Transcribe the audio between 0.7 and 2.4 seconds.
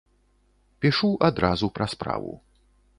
Пішу адразу пра справу.